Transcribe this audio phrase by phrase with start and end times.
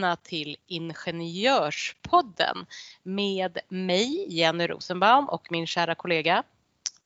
[0.00, 2.66] Välkomna till Ingenjörspodden
[3.02, 6.42] med mig Jenny Rosenbaum och min kära kollega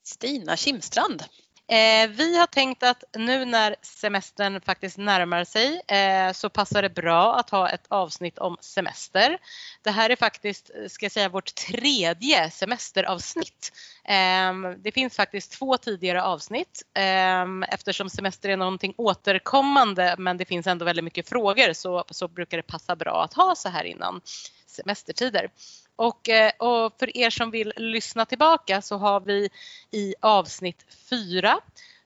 [0.02, 1.24] Stina Kimstrand.
[1.68, 6.90] Eh, vi har tänkt att nu när semestern faktiskt närmar sig eh, så passar det
[6.90, 9.38] bra att ha ett avsnitt om semester.
[9.82, 13.72] Det här är faktiskt, eh, ska jag säga, vårt tredje semesteravsnitt.
[14.04, 20.44] Eh, det finns faktiskt två tidigare avsnitt eh, eftersom semester är någonting återkommande men det
[20.44, 23.84] finns ändå väldigt mycket frågor så, så brukar det passa bra att ha så här
[23.84, 24.20] innan
[24.66, 25.50] semestertider.
[25.96, 29.48] Och, eh, och, för er som vill lyssna tillbaka så har vi
[29.90, 31.60] i avsnitt 4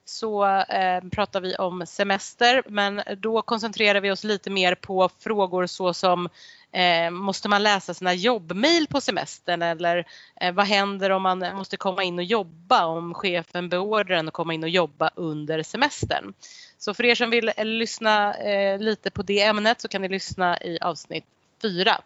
[0.09, 5.65] så eh, pratar vi om semester men då koncentrerar vi oss lite mer på frågor
[5.65, 6.29] såsom
[6.71, 10.05] eh, måste man läsa sina jobbmail på semestern eller
[10.41, 14.33] eh, vad händer om man måste komma in och jobba om chefen beordrar en att
[14.33, 16.33] komma in och jobba under semestern.
[16.77, 20.07] Så för er som vill eh, lyssna eh, lite på det ämnet så kan ni
[20.07, 21.25] lyssna i avsnitt
[21.61, 22.01] 4.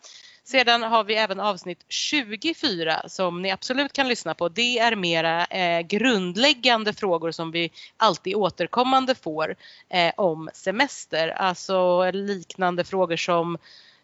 [0.46, 4.50] Sedan har vi även avsnitt 24 som ni absolut kan lyssna på.
[4.50, 9.56] Det är mera eh, grundläggande frågor som vi alltid återkommande får
[9.90, 11.28] eh, om semester.
[11.28, 13.58] Alltså liknande frågor som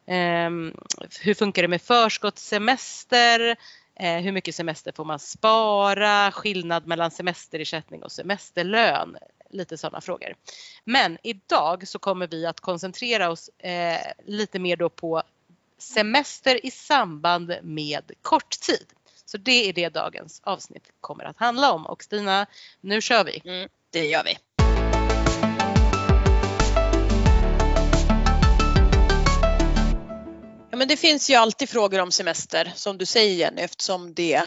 [0.06, 0.50] eh,
[1.22, 3.56] hur funkar det med förskottssemester?
[3.96, 6.32] Eh, hur mycket semester får man spara?
[6.32, 9.18] Skillnad mellan semesterersättning och semesterlön?
[9.52, 10.36] lite sådana frågor.
[10.84, 15.24] Men idag så kommer vi att koncentrera oss eh, lite mer då på
[15.80, 18.94] semester i samband med korttid.
[19.26, 21.86] Så det är det dagens avsnitt kommer att handla om.
[21.86, 22.46] Och Stina,
[22.82, 23.42] nu kör vi.
[23.46, 24.38] Mm, det gör vi.
[30.72, 34.44] Ja, men det finns ju alltid frågor om semester som du säger Jenny eftersom det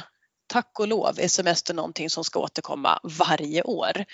[0.46, 4.04] tack och lov är semester någonting som ska återkomma varje år.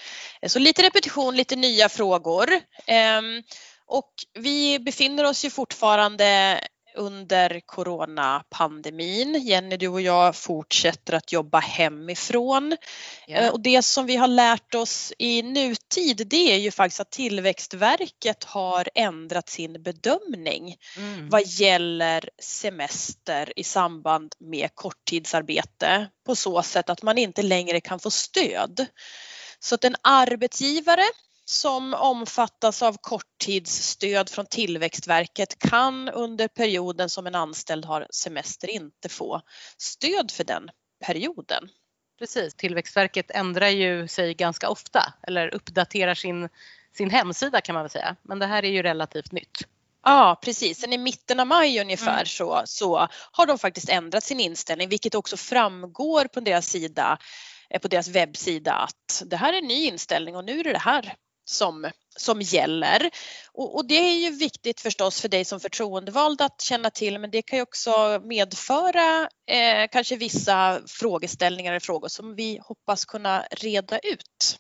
[0.46, 2.48] Så lite repetition, lite nya frågor.
[2.86, 3.42] Ehm,
[3.86, 6.60] och vi befinner oss ju fortfarande
[6.98, 9.42] under coronapandemin.
[9.42, 12.76] Jenny, du och jag fortsätter att jobba hemifrån.
[13.28, 13.52] Yeah.
[13.52, 18.44] Och det som vi har lärt oss i nutid det är ju faktiskt att Tillväxtverket
[18.44, 21.28] har ändrat sin bedömning mm.
[21.28, 28.00] vad gäller semester i samband med korttidsarbete på så sätt att man inte längre kan
[28.00, 28.86] få stöd.
[29.60, 31.04] Så att en arbetsgivare
[31.50, 39.08] som omfattas av korttidsstöd från Tillväxtverket kan under perioden som en anställd har semester inte
[39.08, 39.42] få
[39.78, 40.70] stöd för den
[41.06, 41.68] perioden.
[42.18, 46.48] Precis, Tillväxtverket ändrar ju sig ganska ofta eller uppdaterar sin,
[46.96, 48.16] sin hemsida kan man väl säga.
[48.22, 49.58] Men det här är ju relativt nytt.
[50.04, 52.26] Ja precis, sen i mitten av maj ungefär mm.
[52.26, 57.18] så, så har de faktiskt ändrat sin inställning vilket också framgår på deras sida
[57.70, 60.72] eh, på deras webbsida att det här är en ny inställning och nu är det
[60.72, 61.16] det här
[61.48, 63.10] som, som gäller.
[63.52, 67.30] Och, och, det är ju viktigt förstås för dig som förtroendevald att känna till men
[67.30, 73.44] det kan ju också medföra eh, kanske vissa frågeställningar och frågor som vi hoppas kunna
[73.50, 74.58] reda ut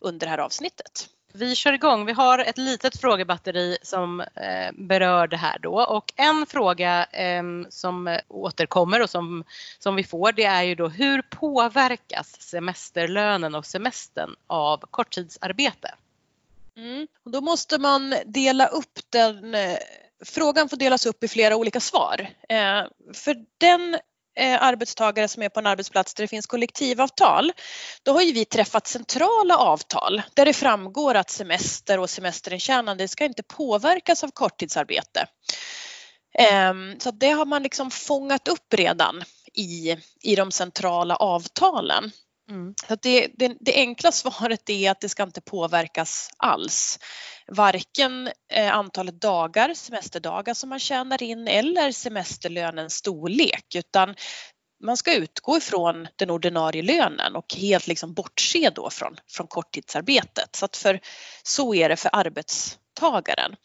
[0.00, 1.08] under det här avsnittet.
[1.32, 2.06] Vi kör igång.
[2.06, 7.42] Vi har ett litet frågebatteri som eh, berör det här då och en fråga eh,
[7.68, 9.44] som återkommer och som,
[9.78, 15.94] som vi får det är ju då hur påverkas semesterlönen och semestern av korttidsarbete?
[16.78, 17.06] Mm.
[17.24, 19.78] Och då måste man dela upp den, eh,
[20.24, 22.28] frågan får delas upp i flera olika svar.
[22.48, 22.84] Eh,
[23.14, 23.94] för den
[24.38, 27.52] eh, arbetstagare som är på en arbetsplats där det finns kollektivavtal,
[28.02, 33.24] då har ju vi träffat centrala avtal där det framgår att semester och semesterintjänande ska
[33.24, 35.26] inte påverkas av korttidsarbete.
[36.38, 39.22] Ehm, så det har man liksom fångat upp redan
[39.54, 42.12] i, i de centrala avtalen.
[42.50, 42.74] Mm.
[42.88, 46.98] Så det, det, det, enkla svaret är att det ska inte påverkas alls.
[47.52, 54.14] Varken eh, antalet dagar, semesterdagar som man tjänar in eller semesterlönens storlek utan
[54.84, 60.56] man ska utgå ifrån den ordinarie lönen och helt liksom bortse då från, från korttidsarbetet.
[60.56, 61.00] Så, att för,
[61.42, 63.56] så är det för arbets arbetstagaren.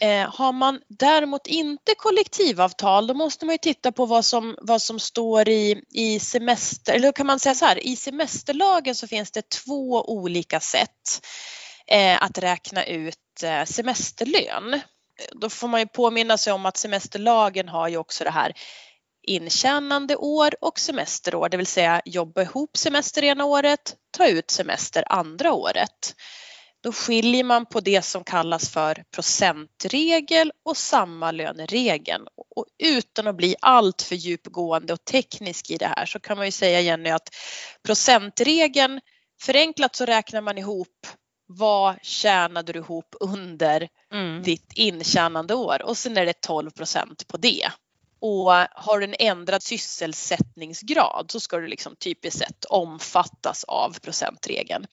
[0.00, 4.82] Eh, har man däremot inte kollektivavtal då måste man ju titta på vad som, vad
[4.82, 9.30] som står i, i semester, eller kan man säga så här, i semesterlagen så finns
[9.30, 11.26] det två olika sätt
[11.86, 14.80] eh, att räkna ut eh, semesterlön.
[15.32, 18.52] Då får man ju påminna sig om att semesterlagen har ju också det här
[19.26, 25.04] intjänande år och semesterår, det vill säga jobba ihop semester ena året, ta ut semester
[25.08, 26.14] andra året.
[26.84, 32.26] Då skiljer man på det som kallas för procentregel och sammalöneregeln.
[32.56, 36.52] Och utan att bli alltför djupgående och teknisk i det här så kan man ju
[36.52, 37.28] säga Jenny att
[37.86, 39.00] procentregeln
[39.40, 41.06] förenklat så räknar man ihop
[41.46, 44.42] vad tjänade du ihop under mm.
[44.42, 47.68] ditt intjänande år och sen är det 12 procent på det.
[48.20, 54.86] Och har du en ändrad sysselsättningsgrad så ska du liksom typiskt sett omfattas av procentregeln.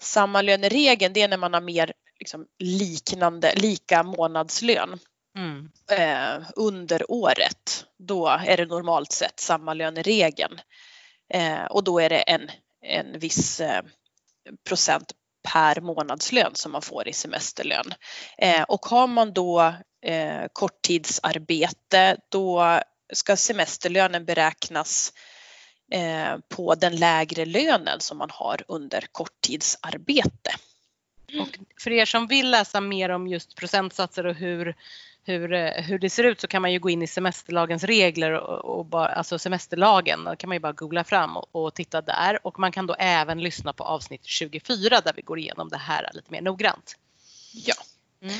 [0.00, 4.98] Sammalöneregeln det är när man har mer liksom liknande, lika månadslön
[5.36, 5.70] mm.
[5.90, 7.84] eh, under året.
[7.98, 10.60] Då är det normalt sett sammalöneregeln
[11.34, 12.50] eh, och då är det en,
[12.82, 13.82] en viss eh,
[14.68, 15.12] procent
[15.52, 17.94] per månadslön som man får i semesterlön.
[18.38, 19.74] Eh, och har man då
[20.06, 22.80] eh, korttidsarbete då
[23.12, 25.12] ska semesterlönen beräknas
[26.48, 30.50] på den lägre lönen som man har under korttidsarbete.
[31.40, 34.74] Och för er som vill läsa mer om just procentsatser och hur
[35.28, 38.32] hur, eh, hur det ser ut så kan man ju gå in i semesterlagens regler
[38.32, 42.00] och, och bara, alltså semesterlagen, då kan man ju bara googla fram och, och, titta
[42.00, 45.76] där och man kan då även lyssna på avsnitt 24 där vi går igenom det
[45.76, 46.96] här lite mer noggrant.
[47.52, 47.74] Ja,
[48.22, 48.38] mm.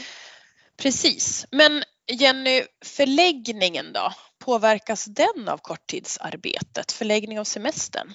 [0.76, 1.46] precis.
[1.50, 4.12] Men Jenny, förläggningen då?
[4.38, 8.14] Påverkas den av korttidsarbetet, förläggning av semestern?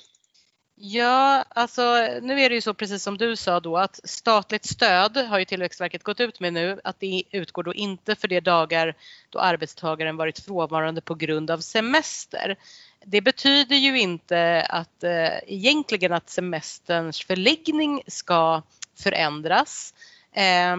[0.75, 1.81] Ja, alltså
[2.21, 5.45] nu är det ju så precis som du sa då att statligt stöd har ju
[5.45, 8.95] Tillväxtverket gått ut med nu att det utgår då inte för de dagar
[9.29, 12.57] då arbetstagaren varit frånvarande på grund av semester.
[13.05, 18.61] Det betyder ju inte att eh, egentligen att semesterns förläggning ska
[18.95, 19.93] förändras.
[20.33, 20.77] Eh,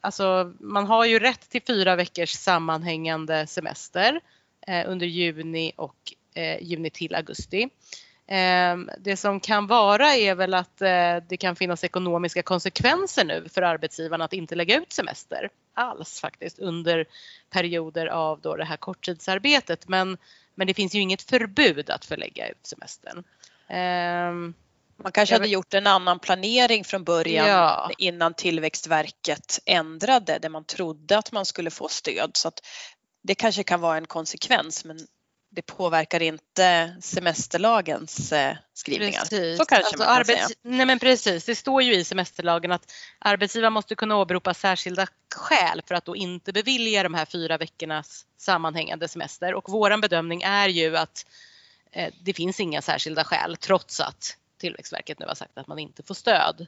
[0.00, 4.20] alltså man har ju rätt till fyra veckors sammanhängande semester
[4.66, 7.68] eh, under juni och eh, juni till augusti.
[8.26, 13.48] Ehm, det som kan vara är väl att eh, det kan finnas ekonomiska konsekvenser nu
[13.48, 17.06] för arbetsgivarna att inte lägga ut semester alls faktiskt under
[17.50, 19.88] perioder av då det här korttidsarbetet.
[19.88, 20.18] Men,
[20.54, 23.24] men det finns ju inget förbud att förlägga ut semestern.
[23.68, 24.54] Ehm,
[24.96, 27.90] man kanske hade gjort en annan planering från början ja.
[27.98, 32.30] innan Tillväxtverket ändrade det man trodde att man skulle få stöd.
[32.34, 32.60] Så att
[33.22, 34.98] det kanske kan vara en konsekvens men
[35.54, 39.20] det påverkar inte semesterlagens eh, skrivningar.
[39.20, 39.58] Precis.
[39.58, 40.46] Så kanske alltså man kan arbets...
[40.46, 40.56] säga.
[40.62, 45.82] Nej men precis, det står ju i semesterlagen att arbetsgivaren måste kunna åberopa särskilda skäl
[45.86, 50.68] för att då inte bevilja de här fyra veckornas sammanhängande semester och våran bedömning är
[50.68, 51.26] ju att
[51.92, 56.02] eh, det finns inga särskilda skäl trots att Tillväxtverket nu har sagt att man inte
[56.02, 56.66] får stöd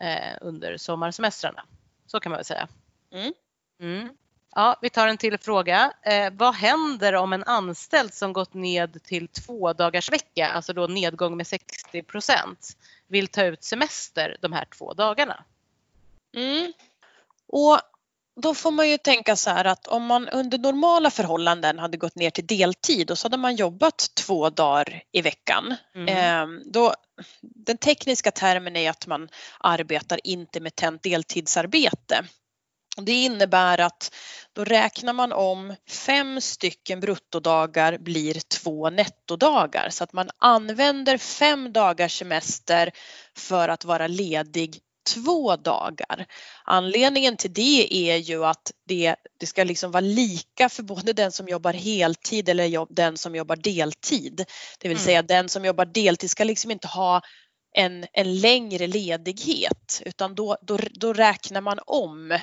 [0.00, 1.64] eh, under sommarsemestrarna.
[2.06, 2.68] Så kan man väl säga.
[3.10, 3.32] Mm.
[3.80, 4.08] Mm.
[4.54, 5.92] Ja, vi tar en till fråga.
[6.02, 10.86] Eh, vad händer om en anställd som gått ned till två dagars vecka, alltså då
[10.86, 15.44] nedgång med 60 procent, vill ta ut semester de här två dagarna?
[16.34, 16.72] Mm.
[17.46, 17.80] Och
[18.42, 22.16] då får man ju tänka så här att om man under normala förhållanden hade gått
[22.16, 25.76] ner till deltid och så hade man jobbat två dagar i veckan.
[25.94, 26.08] Mm.
[26.08, 26.94] Eh, då,
[27.40, 29.28] den tekniska termen är att man
[29.60, 32.24] arbetar intermittent deltidsarbete.
[32.96, 34.14] Det innebär att
[34.52, 41.72] då räknar man om fem stycken bruttodagar blir två nettodagar så att man använder fem
[41.72, 42.90] dagars semester
[43.36, 46.26] för att vara ledig två dagar.
[46.64, 51.32] Anledningen till det är ju att det, det ska liksom vara lika för både den
[51.32, 54.44] som jobbar heltid eller jobb, den som jobbar deltid.
[54.78, 55.04] Det vill mm.
[55.04, 57.20] säga den som jobbar deltid ska liksom inte ha
[57.74, 62.38] en, en längre ledighet utan då, då, då räknar man om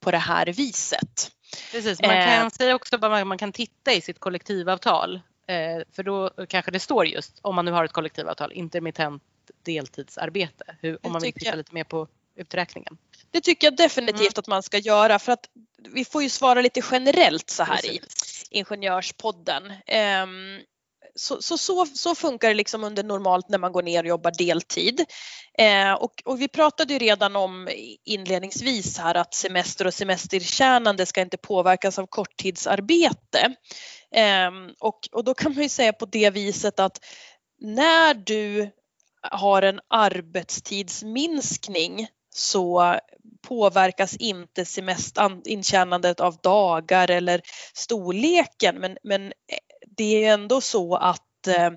[0.00, 1.30] på det här viset.
[1.72, 6.02] Precis, man kan eh, säga också att man kan titta i sitt kollektivavtal eh, för
[6.02, 9.22] då kanske det står just om man nu har ett kollektivavtal intermittent
[9.64, 10.76] deltidsarbete.
[10.80, 12.98] Hur, om man vill titta lite mer på uträkningen.
[13.30, 14.32] Det tycker jag definitivt mm.
[14.36, 15.48] att man ska göra för att
[15.88, 18.44] vi får ju svara lite generellt så här Precis.
[18.50, 19.72] i Ingenjörspodden.
[20.22, 20.60] Um,
[21.16, 24.32] så, så, så, så, funkar det liksom under normalt när man går ner och jobbar
[24.38, 25.04] deltid.
[25.58, 27.68] Eh, och, och, vi pratade ju redan om
[28.04, 33.54] inledningsvis här att semester och semestertjänande ska inte påverkas av korttidsarbete.
[34.14, 37.04] Eh, och, och då kan man ju säga på det viset att
[37.60, 38.70] när du
[39.30, 42.98] har en arbetstidsminskning så
[43.48, 47.40] påverkas inte semester, intjänandet av dagar eller
[47.74, 49.32] storleken men, men
[49.96, 51.70] det är ändå så att eh,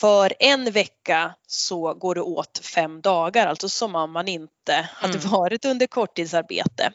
[0.00, 5.18] för en vecka så går det åt fem dagar, alltså som om man inte hade
[5.18, 5.30] mm.
[5.30, 6.92] varit under korttidsarbete.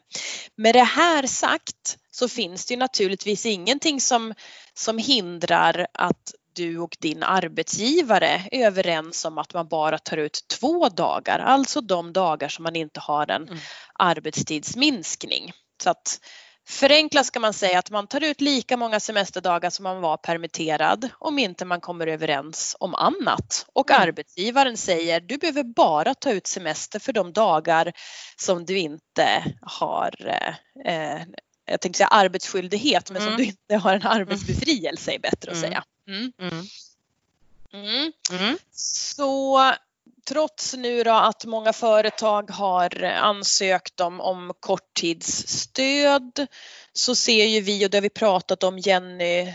[0.55, 4.33] Med det här sagt så finns det ju naturligtvis ingenting som,
[4.73, 10.39] som hindrar att du och din arbetsgivare är överens om att man bara tar ut
[10.59, 13.59] två dagar, alltså de dagar som man inte har en mm.
[13.99, 15.51] arbetstidsminskning.
[15.83, 16.19] Så att
[16.67, 21.09] Förenklat ska man säga att man tar ut lika många semesterdagar som man var permitterad
[21.19, 23.65] om inte man kommer överens om annat.
[23.73, 24.01] Och mm.
[24.01, 27.93] arbetsgivaren säger du behöver bara ta ut semester för de dagar
[28.35, 30.13] som du inte har
[30.85, 31.21] eh,
[31.65, 33.29] jag tänkte säga arbetsskyldighet men mm.
[33.29, 35.69] som du inte har en arbetsbefrielse är bättre att mm.
[35.69, 35.83] säga.
[36.07, 36.31] Mm.
[37.73, 38.57] Mm.
[38.71, 39.59] Så
[40.27, 46.47] trots nu då att många företag har ansökt om, om korttidsstöd
[46.93, 49.53] så ser ju vi, och det har vi pratat om Jenny,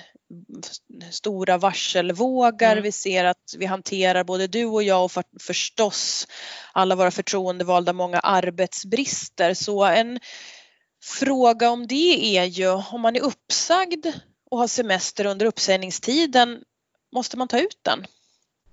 [1.11, 2.73] stora varselvågar.
[2.73, 2.83] Mm.
[2.83, 6.27] Vi ser att vi hanterar både du och jag och för, förstås
[6.73, 9.55] alla våra förtroendevalda många arbetsbrister.
[9.55, 10.21] Så en
[11.03, 14.07] fråga om det är ju om man är uppsagd
[14.51, 16.65] och har semester under uppsägningstiden,
[17.13, 18.07] måste man ta ut den?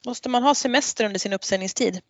[0.05, 2.01] Måste man ha semester under sin uppsägningstid?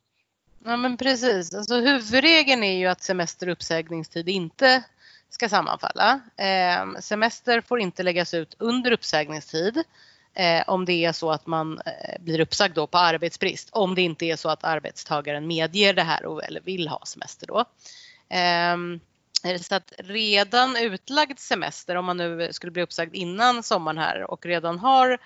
[0.65, 4.83] Ja men precis, alltså, huvudregeln är ju att semester och uppsägningstid inte
[5.29, 6.19] ska sammanfalla.
[6.37, 9.83] Eh, semester får inte läggas ut under uppsägningstid
[10.33, 13.69] eh, om det är så att man eh, blir uppsagd då på arbetsbrist.
[13.71, 17.47] Om det inte är så att arbetstagaren medger det här och, eller vill ha semester
[17.47, 17.65] då.
[18.29, 18.99] Ehm,
[19.61, 24.45] så att redan utlagd semester, om man nu skulle bli uppsagd innan sommaren här och
[24.45, 25.17] redan har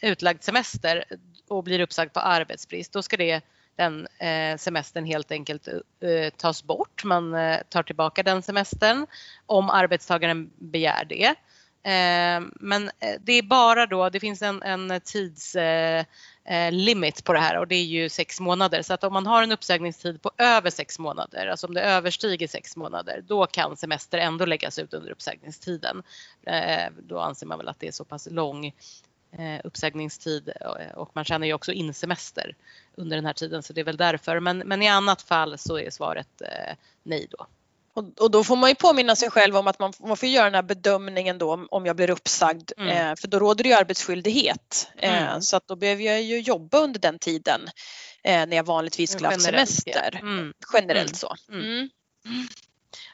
[0.00, 1.04] utlagd semester
[1.48, 3.40] och blir uppsagd på arbetsbrist, då ska det,
[3.76, 7.04] den eh, semestern helt enkelt eh, eh tas bort.
[7.04, 9.06] Man eh, tar tillbaka den semestern
[9.46, 11.34] om arbetstagaren begär det.
[11.84, 17.38] Eh, men eh, det är bara då, det finns en, en tidslimit eh, på det
[17.38, 18.82] här och det är ju sex månader.
[18.82, 22.48] Så att om man har en uppsägningstid på över sex månader, alltså om det överstiger
[22.48, 26.02] sex månader, då kan semester ändå läggas ut under uppsägningstiden.
[26.98, 28.72] Då anser man väl att det är så pass lång
[29.64, 30.52] uppsägningstid
[30.94, 32.56] och man tjänar ju också in semester
[32.94, 34.40] under den här tiden så det är väl därför.
[34.40, 36.42] Men, men i annat fall så är svaret
[37.02, 37.46] nej då.
[37.94, 40.44] Och, och, då får man ju påminna sig själv om att man, man får göra
[40.44, 42.88] den här bedömningen då om jag blir uppsagd mm.
[42.88, 44.88] eh, för då råder det ju arbetsskyldighet.
[44.98, 45.42] Eh, mm.
[45.42, 47.60] Så att då behöver jag ju jobba under den tiden
[48.24, 50.18] eh, när jag vanligtvis skulle haft semester.
[50.22, 50.52] Mm.
[50.72, 51.14] Generellt mm.
[51.14, 51.34] så.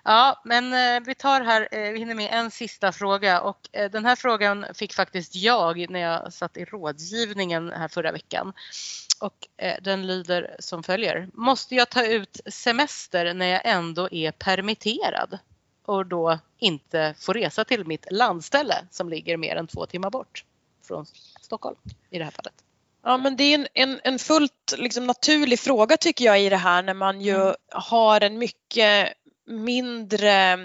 [0.04, 3.90] Ja, men eh, vi tar här, eh, vi hinner med en sista fråga och eh,
[3.90, 8.52] den här frågan fick faktiskt jag när jag satt i rådgivningen här förra veckan.
[9.20, 9.48] Och
[9.82, 11.28] den lyder som följer.
[11.34, 15.38] Måste jag ta ut semester när jag ändå är permitterad
[15.84, 20.44] och då inte får resa till mitt landställe som ligger mer än två timmar bort
[20.86, 21.06] från
[21.40, 21.76] Stockholm
[22.10, 22.54] i det här fallet?
[23.02, 26.56] Ja men det är en, en, en fullt liksom, naturlig fråga tycker jag i det
[26.56, 27.54] här när man ju mm.
[27.68, 29.12] har en mycket
[29.50, 30.58] mindre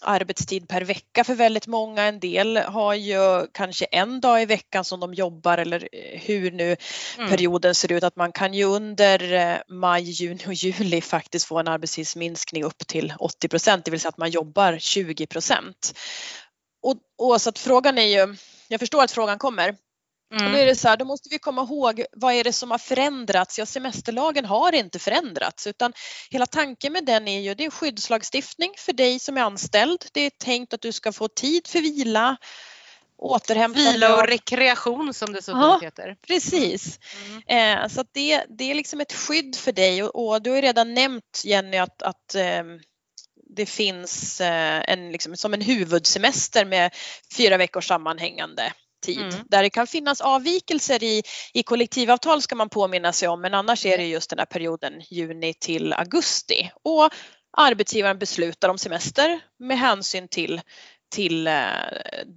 [0.00, 2.02] arbetstid per vecka för väldigt många.
[2.02, 6.76] En del har ju kanske en dag i veckan som de jobbar eller hur nu
[7.18, 7.30] mm.
[7.30, 8.04] perioden ser ut.
[8.04, 12.86] Att man kan ju under eh, maj, juni och juli faktiskt få en arbetstidsminskning upp
[12.86, 15.94] till 80 procent, det vill säga att man jobbar 20 procent.
[16.82, 18.36] Och, och så att frågan är ju,
[18.68, 19.76] jag förstår att frågan kommer,
[20.32, 20.46] Mm.
[20.46, 22.70] Och då är det så här, då måste vi komma ihåg vad är det som
[22.70, 23.58] har förändrats?
[23.58, 25.92] Ja, semesterlagen har inte förändrats utan
[26.30, 30.04] hela tanken med den är ju, det är skyddslagstiftning för dig som är anställd.
[30.12, 32.36] Det är tänkt att du ska få tid för vila,
[33.16, 33.84] återhämtning.
[33.84, 36.16] Vila och rekreation som det så ja, heter.
[36.26, 36.98] Precis.
[37.46, 37.82] Mm.
[37.82, 40.94] Eh, så det, det är liksom ett skydd för dig och, och du har redan
[40.94, 42.64] nämnt Jenny att, att eh,
[43.56, 46.94] det finns eh, en, liksom, som en huvudsemester med
[47.36, 49.18] fyra veckors sammanhängande tid.
[49.18, 49.44] Mm.
[49.48, 53.86] Där det kan finnas avvikelser i, i kollektivavtal ska man påminna sig om men annars
[53.86, 56.70] är det just den här perioden juni till augusti.
[56.82, 57.10] Och
[57.56, 60.60] arbetsgivaren beslutar om semester med hänsyn till,
[61.14, 61.54] till eh,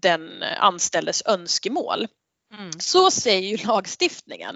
[0.02, 2.08] den anställdes önskemål.
[2.54, 2.72] Mm.
[2.80, 4.56] Så säger ju lagstiftningen.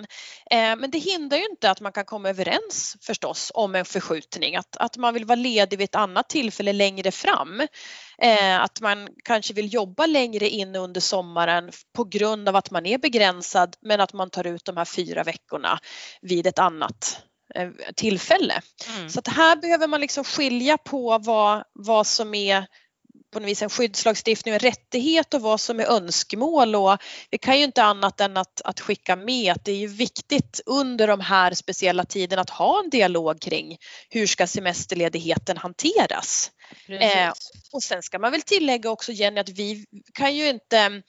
[0.52, 4.56] Eh, men det hindrar ju inte att man kan komma överens förstås om en förskjutning,
[4.56, 7.62] att, att man vill vara ledig vid ett annat tillfälle längre fram.
[8.22, 12.86] Eh, att man kanske vill jobba längre in under sommaren på grund av att man
[12.86, 15.80] är begränsad men att man tar ut de här fyra veckorna
[16.22, 17.22] vid ett annat
[17.56, 18.62] eh, tillfälle.
[18.98, 19.10] Mm.
[19.10, 22.66] Så att här behöver man liksom skilja på vad, vad som är
[23.34, 26.98] på något vis en skyddslagstiftning och en rättighet och vad som är önskemål och
[27.30, 31.08] vi kan ju inte annat än att, att skicka med att det är viktigt under
[31.08, 33.78] de här speciella tiderna att ha en dialog kring
[34.10, 36.52] hur ska semesterledigheten hanteras.
[36.90, 37.32] Eh,
[37.72, 41.02] och sen ska man väl tillägga också Jenny att vi kan ju inte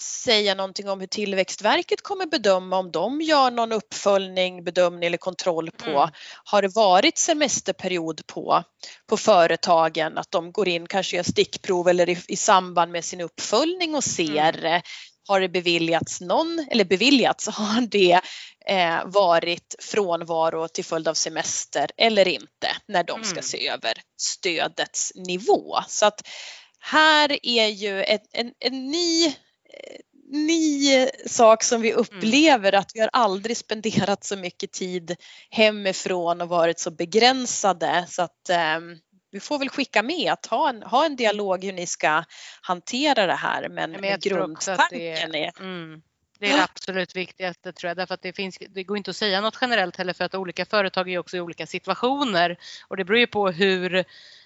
[0.00, 5.70] säga någonting om hur Tillväxtverket kommer bedöma om de gör någon uppföljning, bedömning eller kontroll
[5.70, 6.10] på Mm.
[6.44, 8.64] har det varit semesterperiod på,
[9.08, 13.20] på företagen, att de går in, kanske gör stickprov eller i, i samband med sin
[13.20, 14.80] uppföljning och ser eh,
[15.28, 18.20] har det beviljats någon, eller beviljats, har det
[18.66, 23.42] eh, varit frånvaro till följd av semester eller inte när de ska Mm.
[23.42, 25.78] se över stödets nivå.
[25.88, 26.28] Så att
[26.80, 29.34] här är ju en, en, en ny,
[30.32, 35.16] ny sak som vi upplever att vi har aldrig spenderat så mycket tid
[35.50, 38.04] hemifrån och varit så begränsade.
[38.08, 38.80] Så att eh,
[39.32, 42.24] vi får väl skicka med att ha en, ha en dialog hur ni ska
[42.62, 43.68] hantera det här.
[43.68, 46.02] Men, Men grundtanken är, är mm,
[46.38, 47.96] det är det absolut viktigaste tror jag.
[47.96, 50.64] Därför att det, finns, det går inte att säga något generellt heller för att olika
[50.64, 52.56] företag är också i olika situationer.
[52.88, 54.04] Och det beror ju på hur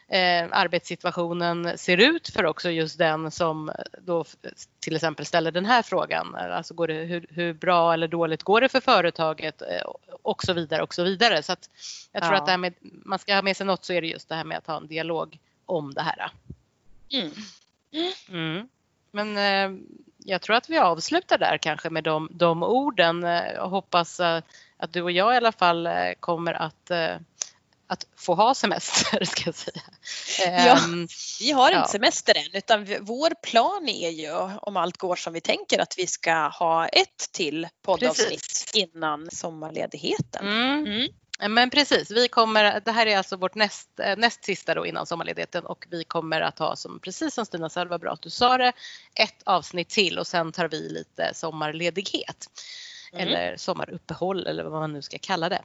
[0.09, 4.37] eh, arbetssituationen ser ut för också just den som då f-
[4.81, 6.35] till exempel ställer den här frågan.
[6.35, 9.91] Alltså går det, hur, hur bra eller dåligt går det för företaget eh,
[10.23, 11.43] och så vidare och så vidare.
[11.43, 11.71] Så att
[12.13, 12.39] jag tror Ja.
[12.41, 14.35] att det här med, man ska ha med sig något så är det just det
[14.35, 16.31] här med att ha en dialog om det här.
[17.13, 17.31] mm.
[18.29, 18.69] Mm.
[19.11, 19.81] Men eh,
[20.19, 23.25] jag tror att vi avslutar där kanske med de, de orden.
[23.25, 24.43] Eh, Jag hoppas eh,
[24.77, 27.15] att du och jag i alla fall eh, kommer att, eh,
[27.87, 29.83] att få ha semester ska jag säga.
[30.39, 30.77] Ja.
[30.85, 31.09] Ehm,
[31.41, 31.79] Vi har Ja.
[31.79, 35.95] inte semester än utan vår plan är ju om allt går som vi tänker att
[35.99, 38.75] vi ska ha ett till poddavsnitt Precis.
[38.75, 40.47] innan sommarledigheten.
[40.49, 40.87] mm.
[40.87, 41.09] Mm.
[41.55, 45.07] Men precis, vi kommer, det här är alltså vårt näst, eh, näst sista då innan
[45.07, 48.31] sommarledigheten och vi kommer att ha som precis som Stina sa, var bra att du
[48.31, 48.73] sa det,
[49.15, 52.47] ett avsnitt till och sen tar vi lite sommarledighet.
[53.13, 53.29] Mm.
[53.29, 55.63] Eller sommaruppehåll eller vad man nu ska kalla det.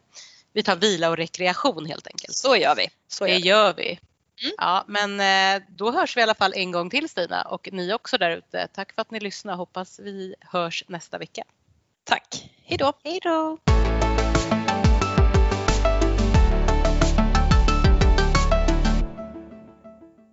[0.54, 2.36] Vi tar vila och rekreation helt enkelt.
[2.36, 2.90] Så gör vi.
[3.08, 3.48] Så Det gör vi.
[3.48, 4.00] gör vi.
[4.42, 4.54] Mm.
[4.58, 7.94] Ja, men eh, då hörs vi i alla fall en gång till Stina och ni
[7.94, 8.68] också där ute.
[8.74, 9.58] Tack för att ni lyssnade.
[9.58, 11.44] Hoppas vi hörs nästa vecka.
[12.04, 12.50] Tack.
[12.64, 12.94] Hej då.
[13.04, 13.58] Hej då!